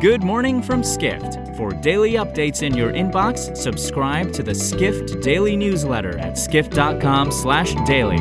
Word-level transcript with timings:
Good 0.00 0.22
morning 0.22 0.62
from 0.62 0.82
Skift. 0.82 1.54
For 1.58 1.72
daily 1.72 2.12
updates 2.12 2.62
in 2.62 2.74
your 2.74 2.90
inbox, 2.90 3.54
subscribe 3.54 4.32
to 4.32 4.42
the 4.42 4.54
Skift 4.54 5.20
Daily 5.20 5.56
newsletter 5.56 6.16
at 6.18 6.38
skift.com/daily. 6.38 8.16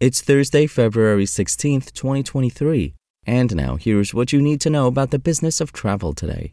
It's 0.00 0.20
Thursday, 0.22 0.66
February 0.66 1.24
16th, 1.24 1.92
2023. 1.92 2.94
And 3.28 3.54
now 3.54 3.76
here's 3.76 4.12
what 4.12 4.32
you 4.32 4.42
need 4.42 4.60
to 4.62 4.70
know 4.70 4.88
about 4.88 5.12
the 5.12 5.20
business 5.20 5.60
of 5.60 5.70
travel 5.70 6.12
today. 6.12 6.50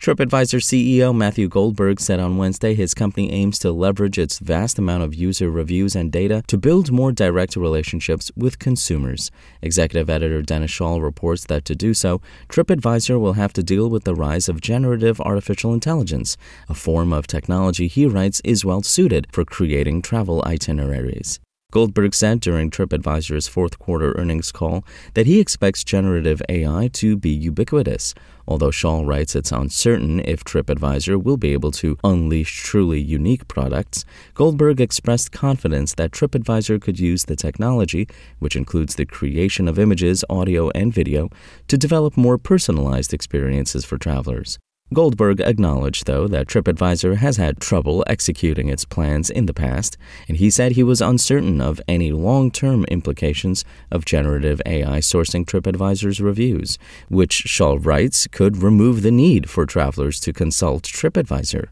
TripAdvisor 0.00 0.62
CEO 0.62 1.14
Matthew 1.14 1.46
Goldberg 1.46 2.00
said 2.00 2.20
on 2.20 2.38
Wednesday 2.38 2.72
his 2.72 2.94
company 2.94 3.30
aims 3.30 3.58
to 3.58 3.70
leverage 3.70 4.16
its 4.18 4.38
vast 4.38 4.78
amount 4.78 5.02
of 5.02 5.14
user 5.14 5.50
reviews 5.50 5.94
and 5.94 6.10
data 6.10 6.42
to 6.46 6.56
build 6.56 6.90
more 6.90 7.12
direct 7.12 7.54
relationships 7.54 8.32
with 8.34 8.58
consumers. 8.58 9.30
Executive 9.60 10.08
editor 10.08 10.40
Dennis 10.40 10.70
Schaal 10.70 11.02
reports 11.02 11.44
that 11.48 11.66
to 11.66 11.74
do 11.74 11.92
so, 11.92 12.22
TripAdvisor 12.48 13.20
will 13.20 13.34
have 13.34 13.52
to 13.52 13.62
deal 13.62 13.90
with 13.90 14.04
the 14.04 14.14
rise 14.14 14.48
of 14.48 14.62
generative 14.62 15.20
artificial 15.20 15.74
intelligence, 15.74 16.38
a 16.70 16.74
form 16.74 17.12
of 17.12 17.26
technology 17.26 17.86
he 17.86 18.06
writes 18.06 18.40
is 18.42 18.64
well 18.64 18.80
suited 18.80 19.26
for 19.30 19.44
creating 19.44 20.00
travel 20.00 20.42
itineraries. 20.46 21.40
Goldberg 21.70 22.14
said 22.14 22.40
during 22.40 22.70
TripAdvisor's 22.70 23.46
fourth 23.46 23.78
quarter 23.78 24.12
earnings 24.18 24.50
call 24.50 24.84
that 25.14 25.26
he 25.26 25.38
expects 25.38 25.84
generative 25.84 26.42
AI 26.48 26.88
to 26.94 27.16
be 27.16 27.30
ubiquitous. 27.30 28.14
Although 28.48 28.70
Schaal 28.70 29.06
writes 29.06 29.36
it's 29.36 29.52
uncertain 29.52 30.20
if 30.20 30.42
TripAdvisor 30.42 31.22
will 31.22 31.36
be 31.36 31.52
able 31.52 31.70
to 31.72 31.96
unleash 32.02 32.62
truly 32.62 33.00
unique 33.00 33.46
products, 33.46 34.04
Goldberg 34.34 34.80
expressed 34.80 35.30
confidence 35.30 35.94
that 35.94 36.10
TripAdvisor 36.10 36.80
could 36.80 36.98
use 36.98 37.26
the 37.26 37.36
technology, 37.36 38.08
which 38.40 38.56
includes 38.56 38.96
the 38.96 39.06
creation 39.06 39.68
of 39.68 39.78
images, 39.78 40.24
audio, 40.28 40.70
and 40.70 40.92
video, 40.92 41.28
to 41.68 41.78
develop 41.78 42.16
more 42.16 42.38
personalized 42.38 43.14
experiences 43.14 43.84
for 43.84 43.98
travelers. 43.98 44.58
Goldberg 44.92 45.40
acknowledged, 45.40 46.06
though, 46.06 46.26
that 46.26 46.48
TripAdvisor 46.48 47.16
has 47.18 47.36
had 47.36 47.60
trouble 47.60 48.02
executing 48.08 48.68
its 48.68 48.84
plans 48.84 49.30
in 49.30 49.46
the 49.46 49.54
past, 49.54 49.96
and 50.26 50.36
he 50.36 50.50
said 50.50 50.72
he 50.72 50.82
was 50.82 51.00
uncertain 51.00 51.60
of 51.60 51.80
any 51.86 52.10
long 52.10 52.50
term 52.50 52.84
implications 52.86 53.64
of 53.92 54.04
generative 54.04 54.60
AI 54.66 54.98
sourcing 54.98 55.46
TripAdvisor's 55.46 56.20
reviews, 56.20 56.76
which 57.08 57.44
Schaal 57.46 57.78
writes 57.78 58.26
could 58.26 58.56
remove 58.56 59.02
the 59.02 59.12
need 59.12 59.48
for 59.48 59.64
travelers 59.64 60.18
to 60.20 60.32
consult 60.32 60.82
TripAdvisor. 60.82 61.68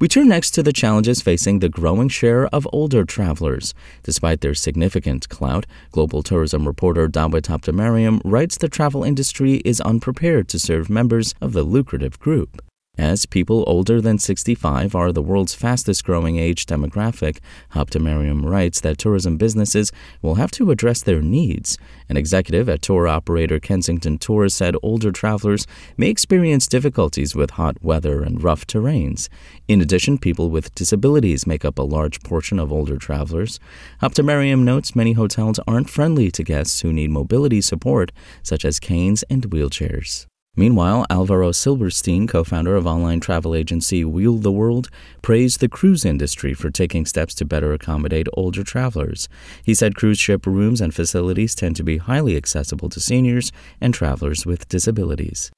We 0.00 0.06
turn 0.06 0.28
next 0.28 0.52
to 0.52 0.62
the 0.62 0.72
challenges 0.72 1.20
facing 1.20 1.58
the 1.58 1.68
growing 1.68 2.08
share 2.08 2.46
of 2.54 2.68
older 2.72 3.04
travelers. 3.04 3.74
Despite 4.04 4.42
their 4.42 4.54
significant 4.54 5.28
clout, 5.28 5.66
global 5.90 6.22
tourism 6.22 6.68
reporter 6.68 7.08
Dawit 7.08 7.48
Habtemariam 7.48 8.20
writes 8.24 8.56
the 8.56 8.68
travel 8.68 9.02
industry 9.02 9.54
is 9.64 9.80
unprepared 9.80 10.46
to 10.48 10.60
serve 10.60 10.88
members 10.88 11.34
of 11.40 11.52
the 11.52 11.64
lucrative 11.64 12.20
group. 12.20 12.62
As 12.98 13.26
people 13.26 13.62
older 13.68 14.00
than 14.00 14.18
65 14.18 14.92
are 14.96 15.12
the 15.12 15.22
world's 15.22 15.54
fastest 15.54 16.04
growing 16.04 16.36
age 16.36 16.66
demographic, 16.66 17.38
Habtemariam 17.70 18.44
writes 18.44 18.80
that 18.80 18.98
tourism 18.98 19.36
businesses 19.36 19.92
will 20.20 20.34
have 20.34 20.50
to 20.50 20.72
address 20.72 21.00
their 21.00 21.22
needs. 21.22 21.78
An 22.08 22.16
executive 22.16 22.68
at 22.68 22.82
tour 22.82 23.06
operator 23.06 23.60
Kensington 23.60 24.18
Tours 24.18 24.52
said 24.52 24.74
older 24.82 25.12
travelers 25.12 25.64
may 25.96 26.10
experience 26.10 26.66
difficulties 26.66 27.36
with 27.36 27.50
hot 27.50 27.76
weather 27.84 28.24
and 28.24 28.42
rough 28.42 28.66
terrains. 28.66 29.28
In 29.68 29.80
addition, 29.80 30.18
people 30.18 30.50
with 30.50 30.74
disabilities 30.74 31.46
make 31.46 31.64
up 31.64 31.78
a 31.78 31.82
large 31.82 32.20
portion 32.24 32.58
of 32.58 32.72
older 32.72 32.96
travelers. 32.96 33.60
Habtemariam 34.02 34.64
notes 34.64 34.96
many 34.96 35.12
hotels 35.12 35.60
aren't 35.68 35.88
friendly 35.88 36.32
to 36.32 36.42
guests 36.42 36.80
who 36.80 36.92
need 36.92 37.10
mobility 37.10 37.60
support, 37.60 38.10
such 38.42 38.64
as 38.64 38.80
canes 38.80 39.22
and 39.30 39.50
wheelchairs. 39.50 40.26
Meanwhile, 40.58 41.06
Alvaro 41.08 41.52
Silberstein, 41.52 42.26
co 42.26 42.42
founder 42.42 42.74
of 42.74 42.84
online 42.84 43.20
travel 43.20 43.54
agency 43.54 44.04
Wheel 44.04 44.38
the 44.38 44.50
World, 44.50 44.90
praised 45.22 45.60
the 45.60 45.68
cruise 45.68 46.04
industry 46.04 46.52
for 46.52 46.68
taking 46.68 47.06
steps 47.06 47.32
to 47.36 47.44
better 47.44 47.72
accommodate 47.72 48.26
older 48.32 48.64
travelers. 48.64 49.28
He 49.62 49.72
said 49.72 49.94
cruise 49.94 50.18
ship 50.18 50.46
rooms 50.46 50.80
and 50.80 50.92
facilities 50.92 51.54
tend 51.54 51.76
to 51.76 51.84
be 51.84 51.98
highly 51.98 52.36
accessible 52.36 52.88
to 52.88 52.98
seniors 52.98 53.52
and 53.80 53.94
travelers 53.94 54.46
with 54.46 54.68
disabilities. 54.68 55.52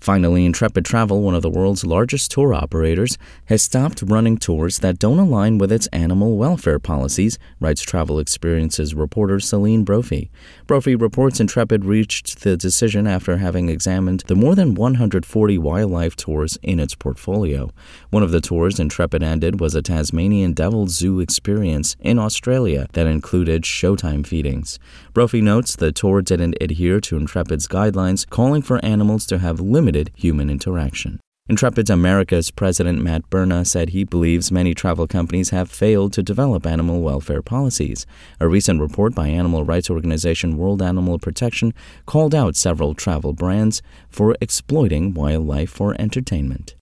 Finally, 0.00 0.44
Intrepid 0.44 0.84
Travel, 0.84 1.22
one 1.22 1.34
of 1.34 1.40
the 1.40 1.50
world's 1.50 1.84
largest 1.84 2.30
tour 2.30 2.52
operators, 2.52 3.16
has 3.46 3.62
stopped 3.62 4.02
running 4.02 4.36
tours 4.36 4.78
that 4.80 4.98
don't 4.98 5.18
align 5.18 5.56
with 5.56 5.72
its 5.72 5.86
animal 5.88 6.36
welfare 6.36 6.78
policies, 6.78 7.38
writes 7.60 7.80
Travel 7.80 8.18
Experiences 8.18 8.94
reporter 8.94 9.40
Selene 9.40 9.84
Brophy. 9.84 10.30
Brophy 10.66 10.94
reports 10.94 11.40
Intrepid 11.40 11.86
reached 11.86 12.42
the 12.42 12.58
decision 12.58 13.06
after 13.06 13.38
having 13.38 13.70
examined 13.70 14.22
the 14.26 14.36
more 14.36 14.54
than 14.54 14.74
140 14.74 15.58
wildlife 15.58 16.14
tours 16.14 16.58
in 16.62 16.78
its 16.78 16.94
portfolio. 16.94 17.70
One 18.10 18.22
of 18.22 18.30
the 18.30 18.42
tours 18.42 18.78
Intrepid 18.78 19.22
ended 19.22 19.60
was 19.60 19.74
a 19.74 19.82
Tasmanian 19.82 20.52
Devil 20.52 20.88
Zoo 20.88 21.20
experience 21.20 21.96
in 22.00 22.18
Australia 22.18 22.86
that 22.92 23.06
included 23.06 23.62
showtime 23.62 24.26
feedings. 24.26 24.78
Brophy 25.14 25.40
notes 25.40 25.74
the 25.74 25.90
tour 25.90 26.20
didn't 26.20 26.58
adhere 26.60 27.00
to 27.00 27.16
Intrepid's 27.16 27.66
guidelines, 27.66 28.28
calling 28.28 28.60
for 28.60 28.84
animals 28.84 29.24
to 29.26 29.38
have 29.38 29.58
limited 29.58 29.85
limited 29.86 30.10
human 30.16 30.50
interaction. 30.50 31.20
Intrepid 31.48 31.88
America's 31.88 32.50
president 32.50 33.00
Matt 33.00 33.30
Berna 33.30 33.64
said 33.64 33.90
he 33.90 34.02
believes 34.02 34.50
many 34.50 34.74
travel 34.74 35.06
companies 35.06 35.50
have 35.50 35.70
failed 35.70 36.12
to 36.14 36.24
develop 36.24 36.66
animal 36.66 37.02
welfare 37.02 37.40
policies. 37.40 38.04
A 38.40 38.48
recent 38.48 38.80
report 38.80 39.14
by 39.14 39.28
animal 39.28 39.62
rights 39.62 39.88
organization 39.88 40.56
World 40.56 40.82
Animal 40.82 41.20
Protection 41.20 41.72
called 42.04 42.34
out 42.34 42.56
several 42.56 42.94
travel 42.94 43.32
brands 43.32 43.80
for 44.10 44.34
exploiting 44.40 45.14
wildlife 45.14 45.70
for 45.70 45.94
entertainment. 46.00 46.74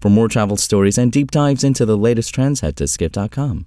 For 0.00 0.10
more 0.10 0.28
travel 0.28 0.56
stories 0.56 0.96
and 0.96 1.10
deep 1.10 1.32
dives 1.32 1.64
into 1.64 1.84
the 1.84 1.98
latest 1.98 2.32
trends, 2.32 2.60
head 2.60 2.76
to 2.76 2.86
skift.com. 2.86 3.66